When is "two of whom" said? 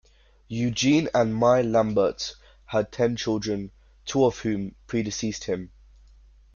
4.03-4.73